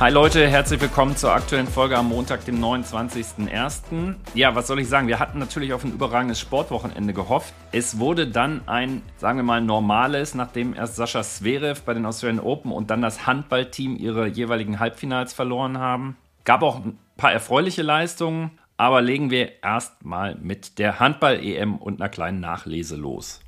[0.00, 4.14] Hi Leute, herzlich willkommen zur aktuellen Folge am Montag, dem 29.01.
[4.32, 5.08] Ja, was soll ich sagen?
[5.08, 7.52] Wir hatten natürlich auf ein überragendes Sportwochenende gehofft.
[7.72, 12.38] Es wurde dann ein, sagen wir mal, normales, nachdem erst Sascha Zverev bei den Australian
[12.38, 16.16] Open und dann das Handballteam ihre jeweiligen Halbfinals verloren haben.
[16.44, 22.08] Gab auch ein paar erfreuliche Leistungen, aber legen wir erstmal mit der Handball-EM und einer
[22.08, 23.40] kleinen Nachlese los.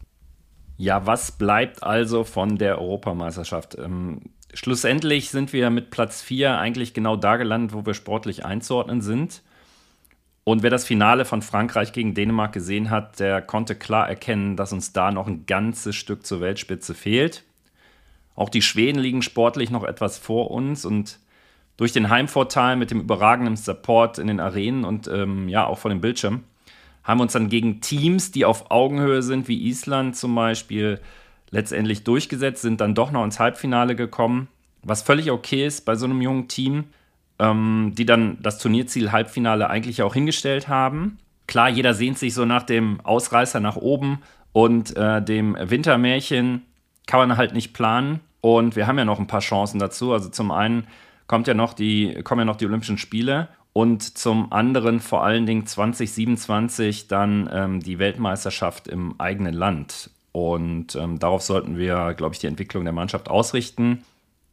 [0.78, 3.78] Ja, was bleibt also von der Europameisterschaft?
[3.78, 4.22] Ähm,
[4.54, 9.42] schlussendlich sind wir mit Platz 4 eigentlich genau da gelandet, wo wir sportlich einzuordnen sind.
[10.44, 14.72] Und wer das Finale von Frankreich gegen Dänemark gesehen hat, der konnte klar erkennen, dass
[14.72, 17.44] uns da noch ein ganzes Stück zur Weltspitze fehlt.
[18.34, 21.18] Auch die Schweden liegen sportlich noch etwas vor uns und
[21.76, 25.90] durch den Heimvorteil mit dem überragenden Support in den Arenen und ähm, ja auch vor
[25.90, 26.44] dem Bildschirm
[27.02, 31.00] haben wir uns dann gegen Teams, die auf Augenhöhe sind, wie Island zum Beispiel,
[31.50, 34.48] letztendlich durchgesetzt, sind dann doch noch ins Halbfinale gekommen,
[34.82, 36.84] was völlig okay ist bei so einem jungen Team,
[37.38, 41.18] ähm, die dann das Turnierziel Halbfinale eigentlich auch hingestellt haben.
[41.46, 44.20] Klar, jeder sehnt sich so nach dem Ausreißer nach oben
[44.52, 46.62] und äh, dem Wintermärchen
[47.06, 48.20] kann man halt nicht planen.
[48.40, 50.12] Und wir haben ja noch ein paar Chancen dazu.
[50.12, 50.86] Also zum einen
[51.26, 55.46] kommt ja noch die, kommen ja noch die Olympischen Spiele und zum anderen vor allen
[55.46, 60.10] Dingen 2027 dann ähm, die Weltmeisterschaft im eigenen Land.
[60.32, 64.04] Und ähm, darauf sollten wir, glaube ich, die Entwicklung der Mannschaft ausrichten.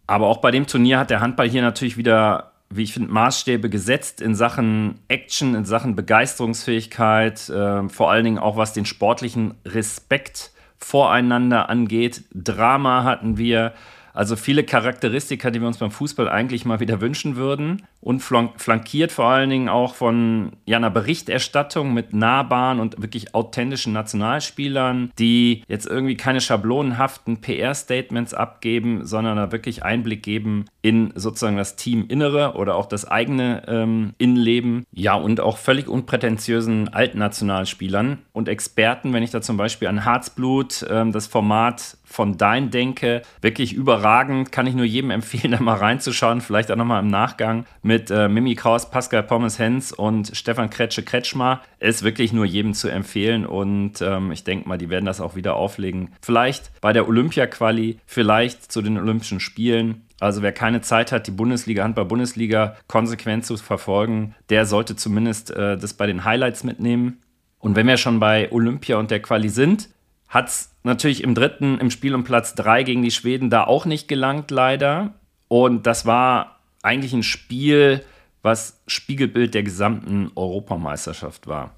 [0.07, 3.69] Aber auch bei dem Turnier hat der Handball hier natürlich wieder, wie ich finde, Maßstäbe
[3.69, 9.55] gesetzt in Sachen Action, in Sachen Begeisterungsfähigkeit, äh, vor allen Dingen auch was den sportlichen
[9.65, 12.23] Respekt voreinander angeht.
[12.33, 13.73] Drama hatten wir.
[14.17, 17.83] Also viele Charakteristika, die wir uns beim Fußball eigentlich mal wieder wünschen würden.
[18.01, 23.93] Und flankiert vor allen Dingen auch von ja, einer Berichterstattung mit nahbaren und wirklich authentischen
[23.93, 31.57] Nationalspielern, die jetzt irgendwie keine schablonenhaften PR-Statements abgeben, sondern da wirklich Einblick geben in sozusagen
[31.57, 34.85] das Teaminnere oder auch das eigene ähm, Innenleben.
[34.93, 40.85] Ja, und auch völlig unprätentiösen Altnationalspielern und Experten, wenn ich da zum Beispiel an Harzblut,
[40.89, 44.53] ähm, das Format von Dein denke, wirklich überragend.
[44.53, 46.39] Kann ich nur jedem empfehlen, da mal reinzuschauen.
[46.39, 51.59] Vielleicht auch nochmal im Nachgang mit äh, Mimi Kraus, Pascal Pommes-Hens und Stefan Kretsche-Kretschmer.
[51.81, 55.35] Ist wirklich nur jedem zu empfehlen und ähm, ich denke mal, die werden das auch
[55.35, 56.13] wieder auflegen.
[56.21, 60.06] Vielleicht bei der Olympia-Quali, vielleicht zu den Olympischen Spielen.
[60.19, 65.77] Also wer keine Zeit hat, die Bundesliga, Handball-Bundesliga konsequent zu verfolgen, der sollte zumindest äh,
[65.77, 67.21] das bei den Highlights mitnehmen.
[67.59, 69.89] Und wenn wir schon bei Olympia und der Quali sind,
[70.27, 73.85] hat es natürlich im dritten, im Spiel um Platz drei gegen die Schweden da auch
[73.85, 75.13] nicht gelangt, leider.
[75.47, 78.03] Und das war eigentlich ein Spiel,
[78.41, 81.71] was Spiegelbild der gesamten Europameisterschaft war.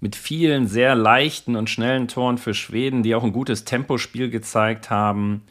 [0.00, 4.90] Mit vielen sehr leichten und schnellen Toren für Schweden, die auch ein gutes Tempospiel gezeigt
[4.90, 5.42] haben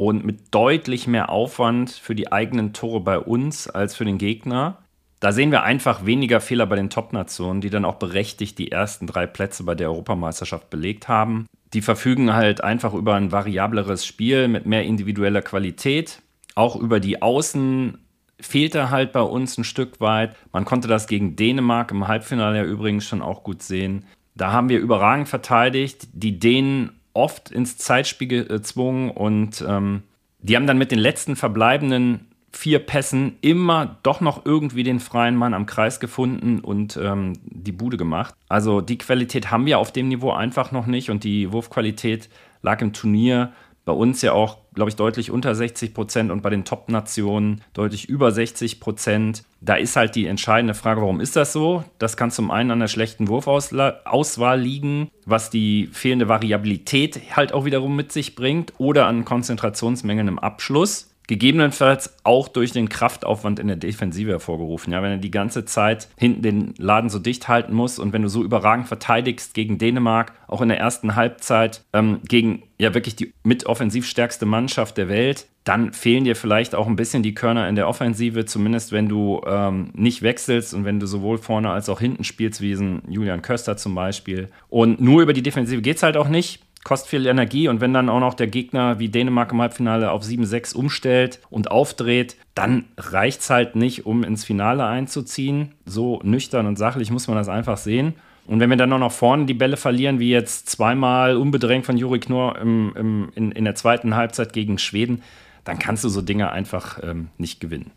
[0.00, 4.78] und mit deutlich mehr Aufwand für die eigenen Tore bei uns als für den Gegner.
[5.20, 9.06] Da sehen wir einfach weniger Fehler bei den Top-Nationen, die dann auch berechtigt die ersten
[9.06, 11.44] drei Plätze bei der Europameisterschaft belegt haben.
[11.74, 16.22] Die verfügen halt einfach über ein variableres Spiel mit mehr individueller Qualität.
[16.54, 17.98] Auch über die Außen
[18.40, 20.34] fehlt er halt bei uns ein Stück weit.
[20.50, 24.06] Man konnte das gegen Dänemark im Halbfinale ja übrigens schon auch gut sehen.
[24.34, 30.02] Da haben wir überragend verteidigt, die Dänen oft ins Zeitspiel gezwungen und ähm,
[30.40, 35.36] die haben dann mit den letzten verbleibenden vier Pässen immer doch noch irgendwie den freien
[35.36, 38.34] Mann am Kreis gefunden und ähm, die Bude gemacht.
[38.48, 42.28] Also die Qualität haben wir auf dem Niveau einfach noch nicht und die Wurfqualität
[42.62, 43.52] lag im Turnier
[43.84, 48.08] bei uns ja auch, glaube ich, deutlich unter 60 Prozent und bei den Top-Nationen deutlich
[48.08, 49.42] über 60 Prozent.
[49.60, 51.84] Da ist halt die entscheidende Frage, warum ist das so?
[51.98, 57.64] Das kann zum einen an der schlechten Wurfauswahl liegen, was die fehlende Variabilität halt auch
[57.64, 63.68] wiederum mit sich bringt, oder an Konzentrationsmengen im Abschluss gegebenenfalls auch durch den Kraftaufwand in
[63.68, 64.92] der Defensive hervorgerufen.
[64.92, 68.22] Ja, wenn er die ganze Zeit hinten den Laden so dicht halten muss und wenn
[68.22, 73.14] du so überragend verteidigst gegen Dänemark, auch in der ersten Halbzeit ähm, gegen ja wirklich
[73.14, 77.34] die mit offensiv stärkste Mannschaft der Welt, dann fehlen dir vielleicht auch ein bisschen die
[77.34, 81.70] Körner in der Offensive, zumindest wenn du ähm, nicht wechselst und wenn du sowohl vorne
[81.70, 84.48] als auch hinten spielst, wie ein Julian Köster zum Beispiel.
[84.68, 86.60] Und nur über die Defensive geht es halt auch nicht.
[86.84, 90.22] Kostet viel Energie und wenn dann auch noch der Gegner wie Dänemark im Halbfinale auf
[90.22, 95.72] 7-6 umstellt und aufdreht, dann reicht es halt nicht, um ins Finale einzuziehen.
[95.84, 98.14] So nüchtern und sachlich muss man das einfach sehen.
[98.46, 101.96] Und wenn wir dann auch noch vorne die Bälle verlieren, wie jetzt zweimal unbedrängt von
[101.96, 105.22] Juri Knorr im, im, in, in der zweiten Halbzeit gegen Schweden,
[105.64, 107.92] dann kannst du so Dinge einfach ähm, nicht gewinnen.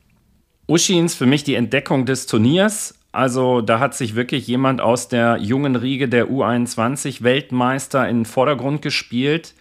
[0.67, 2.99] Uschins für mich die Entdeckung des Turniers.
[3.13, 8.25] Also da hat sich wirklich jemand aus der jungen Riege der U21 Weltmeister in den
[8.25, 9.53] Vordergrund gespielt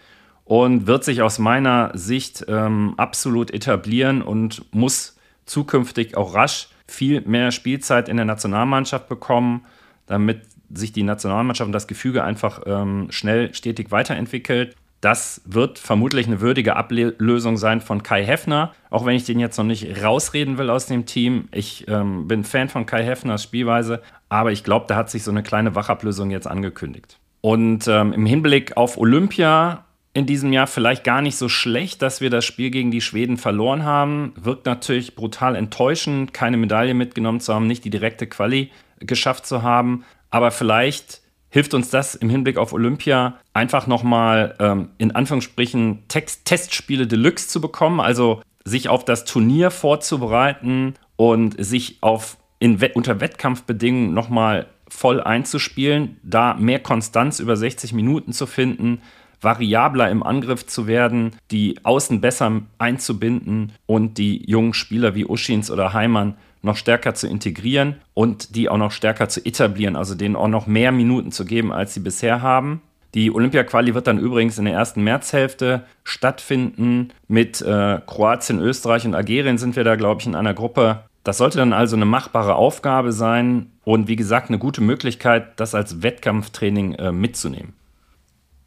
[0.47, 7.21] und wird sich aus meiner Sicht ähm, absolut etablieren und muss zukünftig auch rasch viel
[7.21, 9.67] mehr Spielzeit in der Nationalmannschaft bekommen,
[10.07, 10.41] damit
[10.73, 14.77] sich die Nationalmannschaft und das Gefüge einfach ähm, schnell stetig weiterentwickelt.
[15.03, 19.59] Das wird vermutlich eine würdige Ablösung sein von Kai Heffner, auch wenn ich den jetzt
[19.59, 21.49] noch nicht rausreden will aus dem Team.
[21.51, 25.33] Ich ähm, bin Fan von Kai Heffners Spielweise, aber ich glaube, da hat sich so
[25.33, 27.19] eine kleine Wachablösung jetzt angekündigt.
[27.41, 29.85] Und ähm, im Hinblick auf Olympia
[30.15, 33.39] in diesem Jahr vielleicht gar nicht so schlecht, dass wir das Spiel gegen die Schweden
[33.39, 34.35] verloren haben.
[34.37, 38.71] Wirkt natürlich brutal enttäuschend, keine Medaille mitgenommen zu haben, nicht die direkte Quali
[39.01, 40.05] geschafft zu haben.
[40.31, 41.22] Aber vielleicht
[41.53, 47.47] hilft uns das im Hinblick auf Olympia einfach nochmal ähm, in Anführungsstrichen Text Testspiele Deluxe
[47.47, 54.67] zu bekommen, also sich auf das Turnier vorzubereiten und sich auf in, unter Wettkampfbedingungen nochmal
[54.89, 59.03] voll einzuspielen, da mehr Konstanz über 60 Minuten zu finden,
[59.41, 65.71] variabler im Angriff zu werden, die Außen besser einzubinden und die jungen Spieler wie Uschins
[65.71, 70.37] oder Heimann noch stärker zu integrieren und die auch noch stärker zu etablieren, also denen
[70.37, 72.81] auch noch mehr Minuten zu geben, als sie bisher haben.
[73.15, 77.11] Die Olympia-Quali wird dann übrigens in der ersten Märzhälfte stattfinden.
[77.29, 81.01] Mit äh, Kroatien, Österreich und Algerien sind wir da, glaube ich, in einer Gruppe.
[81.23, 85.75] Das sollte dann also eine machbare Aufgabe sein und wie gesagt eine gute Möglichkeit, das
[85.75, 87.75] als Wettkampftraining äh, mitzunehmen.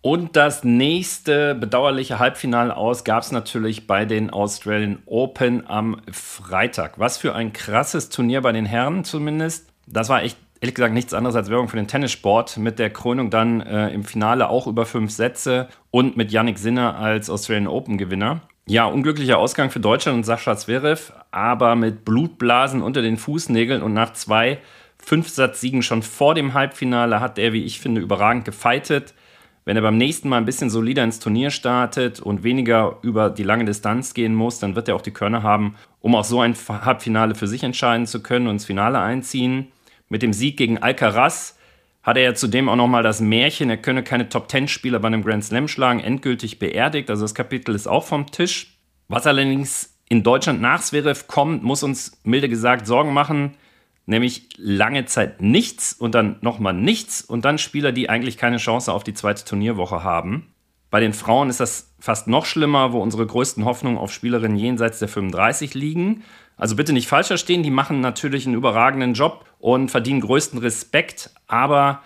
[0.05, 6.99] Und das nächste bedauerliche Halbfinale aus gab es natürlich bei den Australian Open am Freitag.
[6.99, 9.67] Was für ein krasses Turnier bei den Herren zumindest.
[9.87, 12.57] Das war echt, ehrlich gesagt, nichts anderes als Werbung für den Tennissport.
[12.57, 16.99] Mit der Krönung dann äh, im Finale auch über fünf Sätze und mit Yannick Sinner
[16.99, 18.41] als Australian Open-Gewinner.
[18.67, 23.93] Ja, unglücklicher Ausgang für Deutschland und Sascha Zverev, aber mit Blutblasen unter den Fußnägeln und
[23.93, 24.59] nach zwei
[24.99, 29.15] Fünfsatz-Siegen schon vor dem Halbfinale hat er, wie ich finde, überragend gefeitet
[29.65, 33.43] wenn er beim nächsten Mal ein bisschen solider ins Turnier startet und weniger über die
[33.43, 36.55] lange Distanz gehen muss, dann wird er auch die Körner haben, um auch so ein
[36.69, 39.71] Halbfinale für sich entscheiden zu können und ins Finale einziehen.
[40.07, 41.57] Mit dem Sieg gegen Alcaraz
[42.03, 45.43] hat er ja zudem auch nochmal das Märchen, er könne keine Top-10-Spieler bei einem Grand
[45.43, 47.09] Slam schlagen, endgültig beerdigt.
[47.09, 48.77] Also das Kapitel ist auch vom Tisch.
[49.07, 53.55] Was allerdings in Deutschland nach Zverev kommt, muss uns milde gesagt Sorgen machen
[54.05, 58.93] nämlich lange Zeit nichts und dann nochmal nichts und dann Spieler, die eigentlich keine Chance
[58.93, 60.53] auf die zweite Turnierwoche haben.
[60.91, 64.99] Bei den Frauen ist das fast noch schlimmer, wo unsere größten Hoffnungen auf Spielerinnen jenseits
[64.99, 66.23] der 35 liegen.
[66.57, 71.31] Also bitte nicht falsch verstehen, die machen natürlich einen überragenden Job und verdienen größten Respekt,
[71.47, 72.01] aber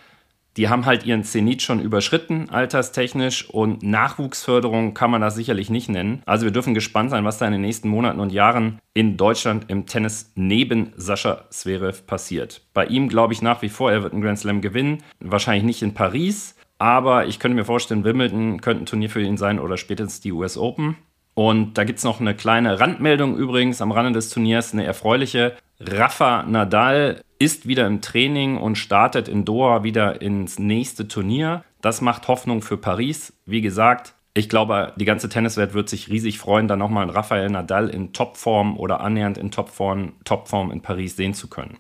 [0.57, 5.89] die haben halt ihren Zenit schon überschritten, alterstechnisch, und Nachwuchsförderung kann man das sicherlich nicht
[5.89, 6.21] nennen.
[6.25, 9.69] Also wir dürfen gespannt sein, was da in den nächsten Monaten und Jahren in Deutschland
[9.69, 12.61] im Tennis neben Sascha Zverev passiert.
[12.73, 15.81] Bei ihm glaube ich nach wie vor, er wird einen Grand Slam gewinnen, wahrscheinlich nicht
[15.81, 19.77] in Paris, aber ich könnte mir vorstellen, Wimbledon könnte ein Turnier für ihn sein oder
[19.77, 20.95] spätestens die US Open.
[21.33, 25.55] Und da gibt es noch eine kleine Randmeldung übrigens am Rande des Turniers, eine erfreuliche.
[25.79, 31.63] Rafa Nadal ist wieder im Training und startet in Doha wieder ins nächste Turnier.
[31.81, 33.33] Das macht Hoffnung für Paris.
[33.45, 37.49] Wie gesagt, ich glaube, die ganze Tenniswelt wird sich riesig freuen, dann nochmal einen Rafael
[37.49, 41.77] Nadal in Topform oder annähernd in Topform, Topform in Paris sehen zu können.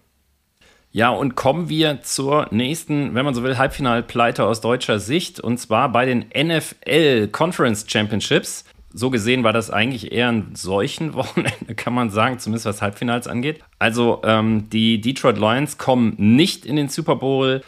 [0.91, 5.39] Ja, und kommen wir zur nächsten, wenn man so will, Halbfinalpleite aus deutscher Sicht.
[5.39, 11.75] Und zwar bei den NFL Conference Championships so gesehen war das eigentlich eher ein Seuchenwochenende,
[11.75, 13.59] kann man sagen, zumindest was Halbfinals angeht.
[13.77, 17.61] Also ähm, die Detroit Lions kommen nicht in den Super Bowl.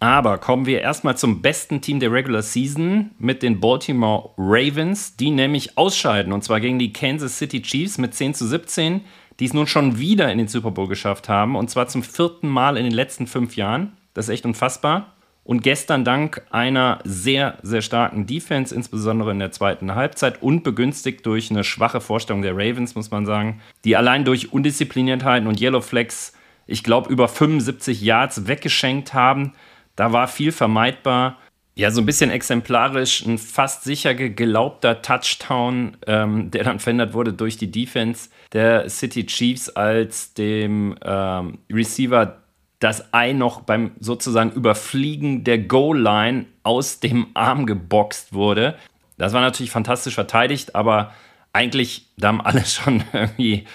[0.00, 5.30] Aber kommen wir erstmal zum besten Team der Regular Season mit den Baltimore Ravens, die
[5.32, 9.00] nämlich ausscheiden und zwar gegen die Kansas City Chiefs mit 10 zu 17,
[9.40, 12.46] die es nun schon wieder in den Super Bowl geschafft haben und zwar zum vierten
[12.46, 13.96] Mal in den letzten fünf Jahren.
[14.14, 15.14] Das ist echt unfassbar.
[15.48, 21.24] Und gestern dank einer sehr, sehr starken Defense, insbesondere in der zweiten Halbzeit und begünstigt
[21.24, 25.80] durch eine schwache Vorstellung der Ravens, muss man sagen, die allein durch Undiszipliniertheiten und Yellow
[25.80, 26.34] Flags,
[26.66, 29.54] ich glaube, über 75 Yards weggeschenkt haben.
[29.96, 31.38] Da war viel vermeidbar.
[31.74, 37.32] Ja, so ein bisschen exemplarisch, ein fast sicher geglaubter Touchdown, ähm, der dann verändert wurde
[37.32, 42.36] durch die Defense der City Chiefs, als dem ähm, Receiver
[42.78, 48.76] das Ei noch beim sozusagen Überfliegen der Goal-Line aus dem Arm geboxt wurde.
[49.16, 51.12] Das war natürlich fantastisch verteidigt, aber
[51.52, 53.66] eigentlich, da haben alle schon irgendwie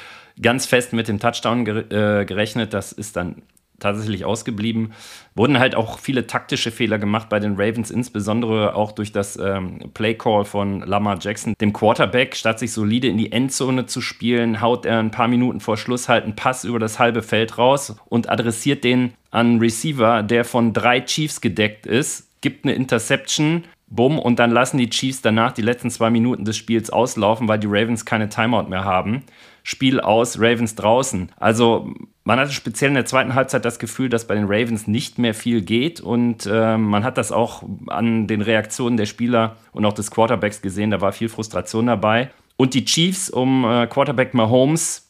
[0.42, 2.74] ganz fest mit dem Touchdown äh, gerechnet.
[2.74, 3.44] Das ist dann
[3.80, 4.94] tatsächlich ausgeblieben.
[5.36, 9.80] Wurden halt auch viele taktische Fehler gemacht bei den Ravens, insbesondere auch durch das ähm,
[9.94, 12.36] Playcall von Lamar Jackson, dem Quarterback.
[12.36, 16.10] Statt sich solide in die Endzone zu spielen, haut er ein paar Minuten vor Schluss
[16.10, 20.74] halt einen Pass über das halbe Feld raus und adressiert den an Receiver, der von
[20.74, 23.64] drei Chiefs gedeckt ist, gibt eine Interception
[23.94, 27.60] bumm, und dann lassen die Chiefs danach die letzten zwei Minuten des Spiels auslaufen, weil
[27.60, 29.24] die Ravens keine Timeout mehr haben.
[29.64, 31.32] Spiel aus, Ravens draußen.
[31.38, 35.20] Also man hatte speziell in der zweiten Halbzeit das Gefühl, dass bei den Ravens nicht
[35.20, 39.86] mehr viel geht und äh, man hat das auch an den Reaktionen der Spieler und
[39.86, 42.30] auch des Quarterbacks gesehen, da war viel Frustration dabei.
[42.56, 45.10] Und die Chiefs um äh, Quarterback Mahomes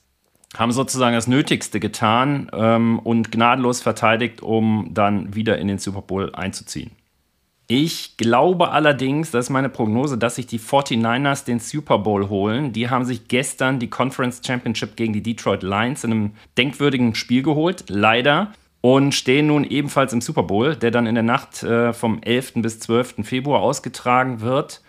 [0.58, 6.02] haben sozusagen das Nötigste getan ähm, und gnadenlos verteidigt, um dann wieder in den Super
[6.02, 6.92] Bowl einzuziehen.
[7.68, 12.74] Ich glaube allerdings, das ist meine Prognose, dass sich die 49ers den Super Bowl holen.
[12.74, 17.42] Die haben sich gestern die Conference Championship gegen die Detroit Lions in einem denkwürdigen Spiel
[17.42, 18.52] geholt, leider.
[18.82, 22.56] Und stehen nun ebenfalls im Super Bowl, der dann in der Nacht äh, vom 11.
[22.56, 23.26] bis 12.
[23.26, 24.82] Februar ausgetragen wird.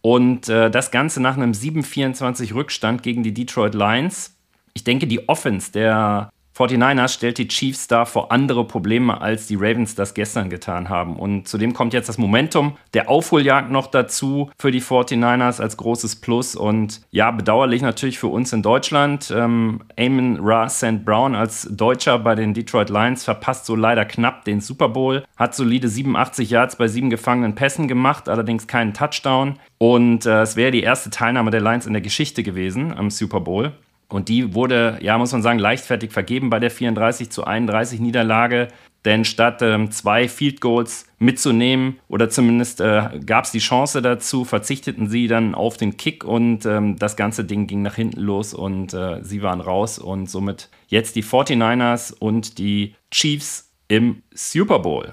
[0.00, 4.34] Und äh, das Ganze nach einem 7-24 Rückstand gegen die Detroit Lions.
[4.74, 9.54] Ich denke, die Offense der 49ers stellt die Chiefs da vor andere Probleme, als die
[9.54, 11.16] Ravens das gestern getan haben.
[11.16, 16.16] Und zudem kommt jetzt das Momentum der Aufholjagd noch dazu für die 49ers als großes
[16.16, 16.56] Plus.
[16.56, 19.32] Und ja, bedauerlich natürlich für uns in Deutschland.
[19.34, 21.04] Ähm, Amon Ra St.
[21.04, 25.54] Brown als Deutscher bei den Detroit Lions verpasst so leider knapp den Super Bowl, hat
[25.54, 29.58] solide 87 Yards bei sieben gefangenen Pässen gemacht, allerdings keinen Touchdown.
[29.78, 33.40] Und äh, es wäre die erste Teilnahme der Lions in der Geschichte gewesen am Super
[33.40, 33.72] Bowl.
[34.08, 38.68] Und die wurde, ja, muss man sagen, leichtfertig vergeben bei der 34 zu 31 Niederlage.
[39.04, 44.44] Denn statt ähm, zwei Field Goals mitzunehmen oder zumindest äh, gab es die Chance dazu,
[44.44, 48.54] verzichteten sie dann auf den Kick und ähm, das ganze Ding ging nach hinten los
[48.54, 54.80] und äh, sie waren raus und somit jetzt die 49ers und die Chiefs im Super
[54.80, 55.12] Bowl.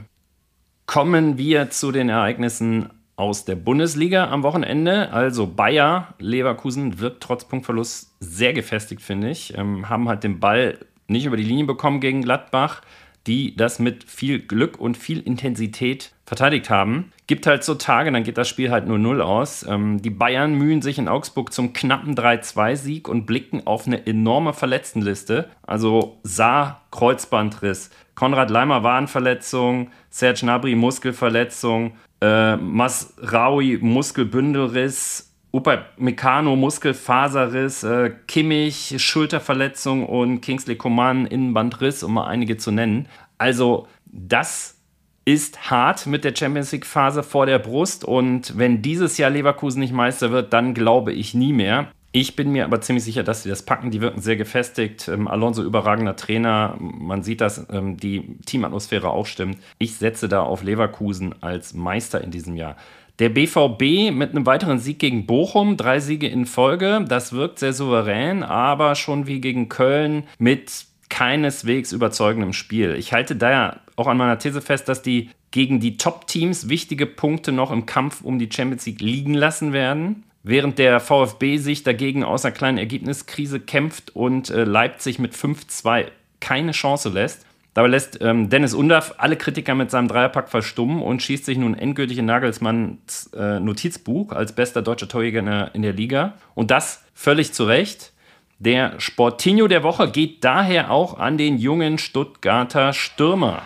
[0.88, 5.12] Kommen wir zu den Ereignissen aus der Bundesliga am Wochenende.
[5.12, 9.58] Also Bayer Leverkusen wirkt trotz Punktverlust sehr gefestigt, finde ich.
[9.58, 12.82] Ähm, haben halt den Ball nicht über die Linie bekommen gegen Gladbach,
[13.28, 17.12] die das mit viel Glück und viel Intensität verteidigt haben.
[17.28, 19.66] Gibt halt so Tage, dann geht das Spiel halt nur 0 aus.
[19.68, 24.54] Ähm, die Bayern mühen sich in Augsburg zum knappen 3-2-Sieg und blicken auf eine enorme
[24.54, 25.50] Verletztenliste.
[25.64, 31.94] Also Saar, Kreuzbandriss, Konrad Leimer Wadenverletzung, Serge Gnabry Muskelverletzung,
[32.26, 42.58] äh, Masraui Muskelbündelriss, Upamecano Muskelfaserriss, äh, Kimmich Schulterverletzung und Kingsley Coman Innenbandriss, um mal einige
[42.58, 43.08] zu nennen.
[43.38, 44.78] Also das
[45.26, 49.80] ist hart mit der Champions League Phase vor der Brust und wenn dieses Jahr Leverkusen
[49.80, 51.88] nicht Meister wird, dann glaube ich nie mehr.
[52.18, 53.92] Ich bin mir aber ziemlich sicher, dass sie das packen.
[53.92, 55.10] Die wirken sehr gefestigt.
[55.10, 56.78] Ähm, Alonso überragender Trainer.
[56.80, 59.58] Man sieht, dass ähm, die Teamatmosphäre auch stimmt.
[59.80, 62.78] Ich setze da auf Leverkusen als Meister in diesem Jahr.
[63.20, 67.04] Der BVB mit einem weiteren Sieg gegen Bochum, drei Siege in Folge.
[67.06, 72.96] Das wirkt sehr souverän, aber schon wie gegen Köln mit keineswegs überzeugendem Spiel.
[72.96, 77.52] Ich halte daher auch an meiner These fest, dass die gegen die Top-Teams wichtige Punkte
[77.52, 82.24] noch im Kampf um die Champions League liegen lassen werden während der VfB sich dagegen
[82.24, 86.06] aus einer kleinen Ergebniskrise kämpft und äh, Leipzig mit 5-2
[86.40, 87.46] keine Chance lässt.
[87.74, 91.74] Dabei lässt ähm, Dennis Undaff alle Kritiker mit seinem Dreierpack verstummen und schießt sich nun
[91.74, 96.36] endgültig in Nagelsmanns äh, Notizbuch als bester deutscher Torjäger in der, in der Liga.
[96.54, 98.14] Und das völlig zu Recht.
[98.60, 103.64] Der Sportinho der Woche geht daher auch an den jungen Stuttgarter Stürmer.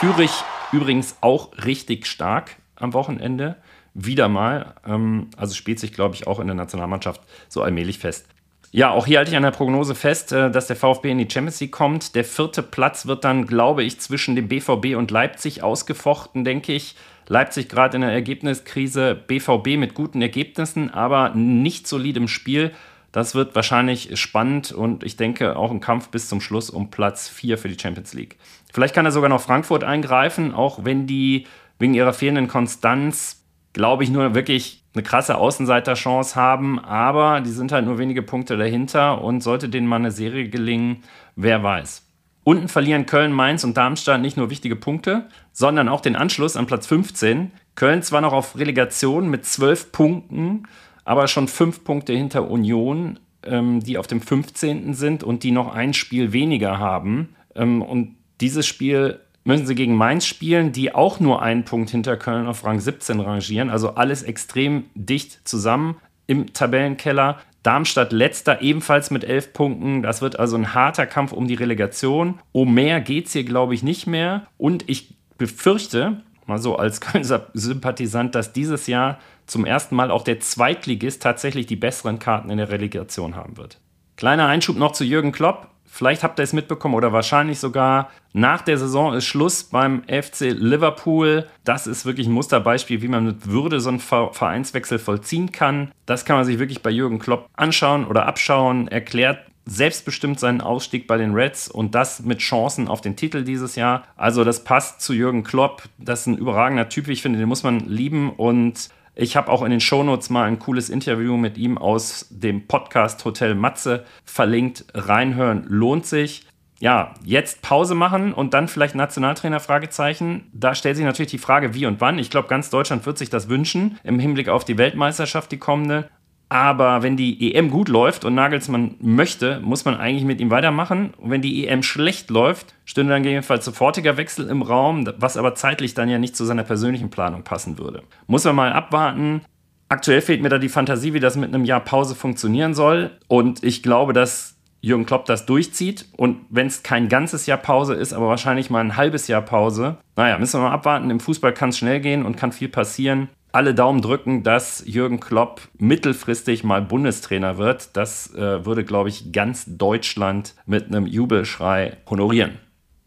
[0.00, 0.34] Führe ich
[0.72, 3.56] übrigens auch richtig stark am Wochenende
[3.96, 4.74] wieder mal.
[4.86, 8.26] Ähm, also spielt sich, glaube ich, auch in der Nationalmannschaft so allmählich fest.
[8.72, 11.28] Ja, auch hier halte ich an der Prognose fest, äh, dass der VfB in die
[11.30, 12.14] Champions League kommt.
[12.14, 16.94] Der vierte Platz wird dann, glaube ich, zwischen dem BVB und Leipzig ausgefochten, denke ich.
[17.28, 22.72] Leipzig gerade in der Ergebniskrise, BVB mit guten Ergebnissen, aber nicht solidem Spiel.
[23.12, 27.28] Das wird wahrscheinlich spannend und ich denke auch ein Kampf bis zum Schluss um Platz
[27.28, 28.36] 4 für die Champions League.
[28.72, 31.46] Vielleicht kann er sogar noch Frankfurt eingreifen, auch wenn die
[31.78, 33.45] wegen ihrer fehlenden Konstanz
[33.76, 38.56] glaube ich, nur wirklich eine krasse Außenseiterchance haben, aber die sind halt nur wenige Punkte
[38.56, 41.02] dahinter und sollte denen mal eine Serie gelingen,
[41.34, 42.02] wer weiß.
[42.42, 46.64] Unten verlieren Köln, Mainz und Darmstadt nicht nur wichtige Punkte, sondern auch den Anschluss an
[46.66, 47.50] Platz 15.
[47.74, 50.62] Köln zwar noch auf Relegation mit 12 Punkten,
[51.04, 53.18] aber schon 5 Punkte hinter Union.
[53.42, 54.94] ähm, die auf dem 15.
[54.94, 57.36] sind und die noch ein Spiel weniger haben.
[57.54, 62.16] Ähm, und dieses Spiel müssen sie gegen Mainz spielen, die auch nur einen Punkt hinter
[62.16, 63.70] Köln auf Rang 17 rangieren.
[63.70, 67.38] Also alles extrem dicht zusammen im Tabellenkeller.
[67.62, 70.02] Darmstadt letzter ebenfalls mit elf Punkten.
[70.02, 72.40] Das wird also ein harter Kampf um die Relegation.
[72.52, 74.46] Um mehr geht es hier, glaube ich, nicht mehr.
[74.56, 80.40] Und ich befürchte, mal so als Köln-Sympathisant, dass dieses Jahr zum ersten Mal auch der
[80.40, 83.78] Zweitligist tatsächlich die besseren Karten in der Relegation haben wird.
[84.16, 85.68] Kleiner Einschub noch zu Jürgen Klopp.
[85.96, 90.50] Vielleicht habt ihr es mitbekommen oder wahrscheinlich sogar nach der Saison ist Schluss beim FC
[90.50, 91.46] Liverpool.
[91.64, 95.90] Das ist wirklich ein Musterbeispiel, wie man mit Würde so einen Vereinswechsel vollziehen kann.
[96.04, 98.88] Das kann man sich wirklich bei Jürgen Klopp anschauen oder abschauen.
[98.88, 103.74] Erklärt selbstbestimmt seinen Ausstieg bei den Reds und das mit Chancen auf den Titel dieses
[103.74, 104.04] Jahr.
[104.18, 105.84] Also das passt zu Jürgen Klopp.
[105.96, 107.08] Das ist ein überragender Typ.
[107.08, 110.58] Ich finde, den muss man lieben und ich habe auch in den Shownotes mal ein
[110.58, 114.84] cooles Interview mit ihm aus dem Podcast Hotel Matze verlinkt.
[114.92, 116.46] Reinhören lohnt sich.
[116.78, 120.50] Ja, jetzt Pause machen und dann vielleicht Nationaltrainer Fragezeichen.
[120.52, 122.18] Da stellt sich natürlich die Frage, wie und wann.
[122.18, 126.10] Ich glaube, ganz Deutschland wird sich das wünschen im Hinblick auf die Weltmeisterschaft, die kommende.
[126.48, 131.12] Aber wenn die EM gut läuft und Nagelsmann möchte, muss man eigentlich mit ihm weitermachen.
[131.18, 135.54] Und wenn die EM schlecht läuft, stünde dann jedenfalls sofortiger Wechsel im Raum, was aber
[135.56, 138.02] zeitlich dann ja nicht zu seiner persönlichen Planung passen würde.
[138.28, 139.42] Muss man mal abwarten.
[139.88, 143.10] Aktuell fehlt mir da die Fantasie, wie das mit einem Jahr Pause funktionieren soll.
[143.26, 146.06] Und ich glaube, dass Jürgen Klopp das durchzieht.
[146.16, 149.96] Und wenn es kein ganzes Jahr Pause ist, aber wahrscheinlich mal ein halbes Jahr Pause,
[150.14, 151.10] naja, müssen wir mal abwarten.
[151.10, 155.18] Im Fußball kann es schnell gehen und kann viel passieren alle Daumen drücken, dass Jürgen
[155.18, 157.96] Klopp mittelfristig mal Bundestrainer wird.
[157.96, 162.58] Das äh, würde, glaube ich, ganz Deutschland mit einem Jubelschrei honorieren.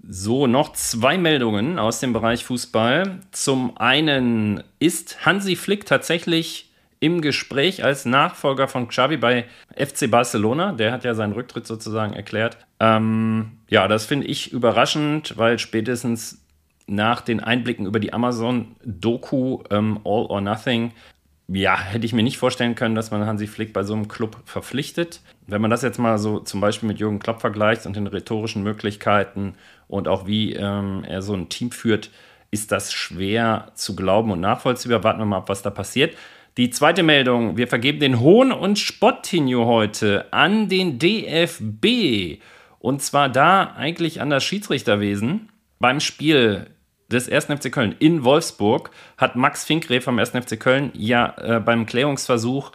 [0.01, 3.19] So, noch zwei Meldungen aus dem Bereich Fußball.
[3.31, 10.71] Zum einen ist Hansi Flick tatsächlich im Gespräch als Nachfolger von Xavi bei FC Barcelona.
[10.71, 12.57] Der hat ja seinen Rücktritt sozusagen erklärt.
[12.79, 16.43] Ähm, ja, das finde ich überraschend, weil spätestens
[16.89, 20.91] nach den Einblicken über die Amazon-Doku ähm, All or Nothing,
[21.51, 24.37] ja, hätte ich mir nicht vorstellen können, dass man Hansi Flick bei so einem Club
[24.45, 25.21] verpflichtet.
[25.47, 28.61] Wenn man das jetzt mal so zum Beispiel mit Jürgen Klopp vergleicht und den rhetorischen
[28.61, 29.55] Möglichkeiten
[29.87, 32.11] und auch wie ähm, er so ein Team führt,
[32.51, 35.03] ist das schwer zu glauben und nachvollziehbar.
[35.03, 36.15] Warten wir mal ab, was da passiert.
[36.57, 42.41] Die zweite Meldung, wir vergeben den Hohn- und Spotttinio heute an den DFB.
[42.79, 45.49] Und zwar da eigentlich an das Schiedsrichterwesen.
[45.79, 46.67] Beim Spiel
[47.11, 47.45] des 1.
[47.45, 50.31] FC Köln in Wolfsburg hat Max Finkre vom 1.
[50.31, 52.71] FC Köln ja äh, beim Klärungsversuch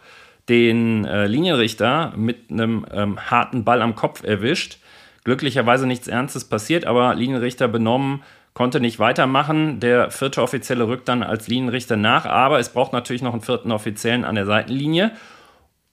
[0.49, 4.77] den äh, Linienrichter mit einem ähm, harten Ball am Kopf erwischt.
[5.23, 8.21] Glücklicherweise nichts Ernstes passiert, aber Linienrichter benommen,
[8.53, 9.79] konnte nicht weitermachen.
[9.79, 13.71] Der vierte Offizielle rückt dann als Linienrichter nach, aber es braucht natürlich noch einen vierten
[13.71, 15.11] Offiziellen an der Seitenlinie.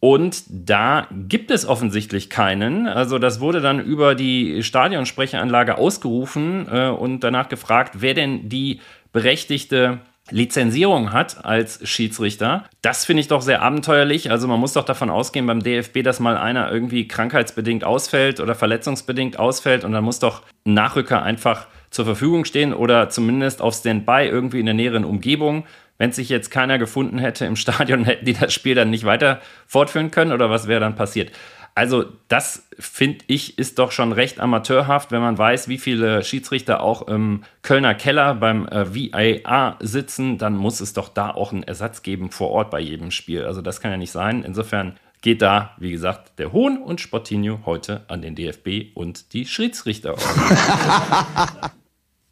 [0.04, 2.88] Und da gibt es offensichtlich keinen.
[2.88, 8.80] Also das wurde dann über die Stadionsprecheranlage ausgerufen äh, und danach gefragt, wer denn die
[9.12, 12.64] berechtigte Lizenzierung hat als Schiedsrichter.
[12.80, 14.32] Das finde ich doch sehr abenteuerlich.
[14.32, 18.56] Also man muss doch davon ausgehen beim DFB, dass mal einer irgendwie krankheitsbedingt ausfällt oder
[18.56, 23.74] verletzungsbedingt ausfällt und dann muss doch ein Nachrücker einfach zur Verfügung stehen oder zumindest auf
[23.74, 25.64] Standby irgendwie in der näheren Umgebung
[26.02, 29.40] wenn sich jetzt keiner gefunden hätte im Stadion, hätten die das Spiel dann nicht weiter
[29.68, 31.30] fortführen können oder was wäre dann passiert?
[31.76, 36.82] Also das finde ich ist doch schon recht amateurhaft, wenn man weiß, wie viele Schiedsrichter
[36.82, 41.62] auch im Kölner Keller beim äh, VAR sitzen, dann muss es doch da auch einen
[41.62, 43.44] Ersatz geben vor Ort bei jedem Spiel.
[43.44, 44.42] Also das kann ja nicht sein.
[44.42, 49.46] Insofern geht da, wie gesagt, der Hohn und Sportinho heute an den DFB und die
[49.46, 50.16] Schiedsrichter.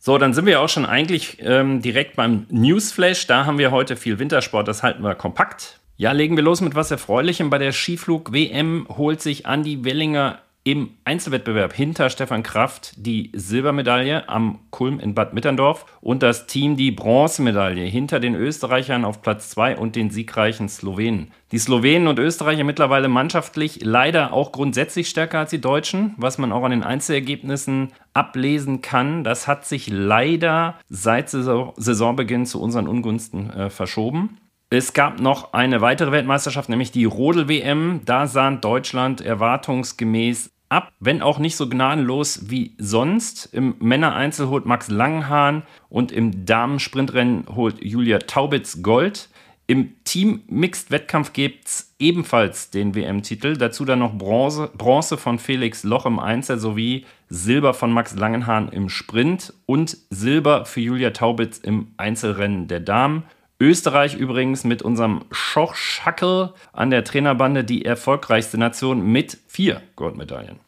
[0.03, 3.27] So, dann sind wir auch schon eigentlich ähm, direkt beim Newsflash.
[3.27, 5.79] Da haben wir heute viel Wintersport, das halten wir kompakt.
[5.99, 7.51] Ja, legen wir los mit was Erfreulichem.
[7.51, 14.59] Bei der Skiflug-WM holt sich Andy Wellinger im Einzelwettbewerb hinter Stefan Kraft die Silbermedaille am
[14.71, 19.79] Kulm in Bad Mitterndorf und das Team die Bronzemedaille hinter den Österreichern auf Platz 2
[19.79, 21.33] und den siegreichen Slowenen.
[21.53, 26.53] Die Slowenen und Österreicher mittlerweile mannschaftlich leider auch grundsätzlich stärker als die Deutschen, was man
[26.53, 29.25] auch an den Einzelergebnissen ablesen kann.
[29.25, 34.37] Das hat sich leider seit Saisonbeginn zu unseren Ungunsten äh, verschoben.
[34.73, 38.03] Es gab noch eine weitere Weltmeisterschaft, nämlich die Rodel-WM.
[38.05, 43.47] Da sah Deutschland erwartungsgemäß ab, wenn auch nicht so gnadenlos wie sonst.
[43.53, 49.29] Im Männereinzel holt Max Langenhahn und im Damen-Sprintrennen holt Julia Taubitz Gold.
[49.67, 53.57] Im Team-Mixed-Wettkampf gibt es ebenfalls den WM-Titel.
[53.57, 58.69] Dazu dann noch Bronze, Bronze von Felix Loch im Einzel sowie Silber von Max Langenhahn
[58.69, 63.25] im Sprint und Silber für Julia Taubitz im Einzelrennen der Damen.
[63.61, 70.61] Österreich übrigens mit unserem Schochschackel an der Trainerbande die erfolgreichste Nation mit vier Goldmedaillen.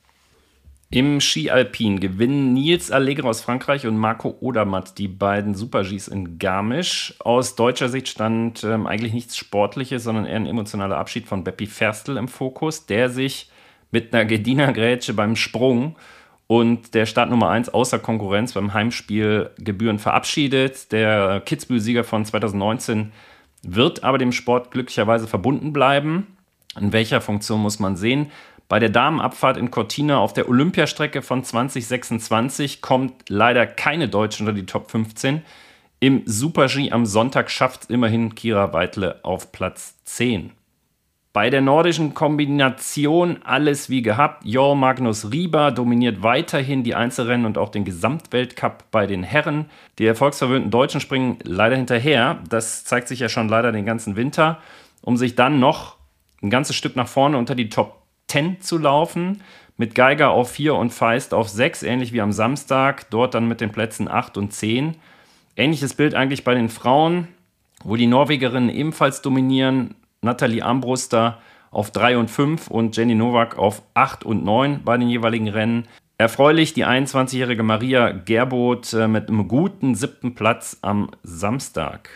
[0.90, 6.38] Im Ski Alpin gewinnen Nils Allegre aus Frankreich und Marco Odermatt die beiden Super-Gs in
[6.38, 7.14] Garmisch.
[7.20, 11.64] Aus deutscher Sicht stand ähm, eigentlich nichts Sportliches, sondern eher ein emotionaler Abschied von Beppi
[11.64, 13.50] Ferstl im Fokus, der sich
[13.90, 15.96] mit einer Gedina-Grätsche beim Sprung
[16.52, 20.92] und der Start Nummer 1 außer Konkurrenz beim Heimspiel Gebühren verabschiedet.
[20.92, 23.10] Der Kitzbühel-Sieger von 2019
[23.62, 26.36] wird aber dem Sport glücklicherweise verbunden bleiben.
[26.78, 28.30] In welcher Funktion muss man sehen?
[28.68, 34.52] Bei der Damenabfahrt in Cortina auf der Olympiastrecke von 2026 kommt leider keine Deutsche unter
[34.52, 35.40] die Top 15.
[36.00, 40.50] Im Super-G am Sonntag schafft immerhin Kira Weidle auf Platz 10.
[41.32, 44.44] Bei der nordischen Kombination alles wie gehabt.
[44.44, 49.70] Jo Magnus Rieber dominiert weiterhin die Einzelrennen und auch den Gesamtweltcup bei den Herren.
[49.98, 52.40] Die erfolgsverwöhnten Deutschen springen leider hinterher.
[52.50, 54.58] Das zeigt sich ja schon leider den ganzen Winter,
[55.00, 55.96] um sich dann noch
[56.42, 59.42] ein ganzes Stück nach vorne unter die Top 10 zu laufen.
[59.78, 63.08] Mit Geiger auf 4 und Feist auf 6, ähnlich wie am Samstag.
[63.08, 64.96] Dort dann mit den Plätzen 8 und 10.
[65.56, 67.28] Ähnliches Bild eigentlich bei den Frauen,
[67.82, 69.94] wo die Norwegerinnen ebenfalls dominieren.
[70.22, 71.38] Nathalie Ambruster
[71.70, 75.88] auf 3 und 5 und Jenny Nowak auf 8 und 9 bei den jeweiligen Rennen.
[76.18, 82.08] Erfreulich die 21-jährige Maria Gerboth äh, mit einem guten siebten Platz am Samstag.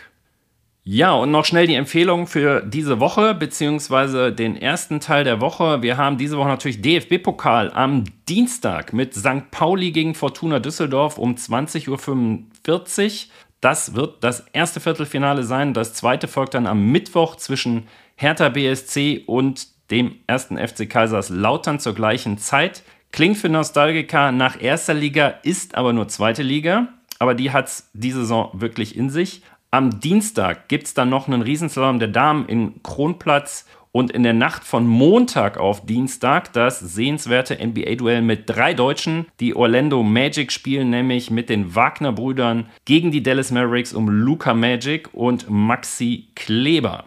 [0.89, 5.81] Ja, und noch schnell die Empfehlung für diese Woche, beziehungsweise den ersten Teil der Woche.
[5.81, 9.51] Wir haben diese Woche natürlich DFB-Pokal am Dienstag mit St.
[9.51, 13.31] Pauli gegen Fortuna Düsseldorf um 20.45 Uhr.
[13.67, 15.73] Das wird das erste Viertelfinale sein.
[15.73, 21.93] Das zweite folgt dann am Mittwoch zwischen Hertha BSC und dem ersten FC Kaiserslautern zur
[21.93, 22.81] gleichen Zeit.
[23.11, 26.87] Klingt für Nostalgiker nach erster Liga, ist aber nur zweite Liga.
[27.19, 29.41] Aber die hat es diese Saison wirklich in sich.
[29.69, 33.65] Am Dienstag gibt es dann noch einen Riesenslalom der Damen in Kronplatz
[33.97, 39.25] und in der Nacht von Montag auf Dienstag das sehenswerte NBA-Duell mit drei Deutschen.
[39.39, 45.09] Die Orlando Magic spielen nämlich mit den Wagner-Brüdern gegen die Dallas Mavericks um Luca Magic
[45.15, 47.05] und Maxi Kleber.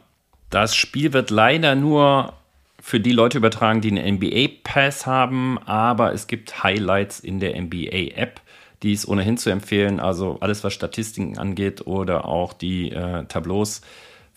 [0.51, 2.33] Das Spiel wird leider nur
[2.83, 8.41] für die Leute übertragen, die einen NBA-Pass haben, aber es gibt Highlights in der NBA-App
[8.83, 10.01] die ist ohnehin zu empfehlen.
[10.01, 13.83] Also alles, was Statistiken angeht oder auch die äh, Tableaus,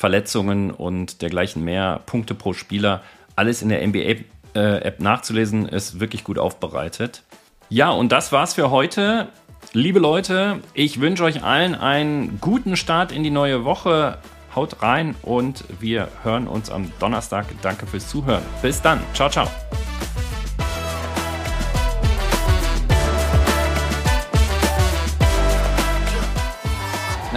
[0.03, 3.03] Verletzungen und dergleichen mehr, Punkte pro Spieler,
[3.37, 7.23] alles in der NBA-App äh, nachzulesen, ist wirklich gut aufbereitet.
[7.69, 9.29] Ja, und das war's für heute.
[9.71, 14.17] Liebe Leute, ich wünsche euch allen einen guten Start in die neue Woche.
[14.53, 17.45] Haut rein und wir hören uns am Donnerstag.
[17.61, 18.43] Danke fürs Zuhören.
[18.61, 18.99] Bis dann.
[19.13, 19.47] Ciao, ciao.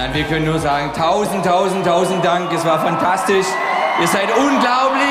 [0.07, 2.53] Nein, wir können nur sagen, tausend, tausend, tausend Dank.
[2.53, 3.47] Es war fantastisch.
[4.01, 5.06] Ihr seid unglaublich.